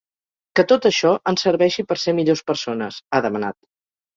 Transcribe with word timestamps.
Que 0.59 0.63
tot 0.71 0.87
això 0.89 1.11
ens 1.33 1.45
serveixi 1.47 1.87
per 1.91 1.99
ser 2.05 2.17
millors 2.21 2.45
persones, 2.51 3.01
ha 3.19 3.25
demanat. 3.29 3.61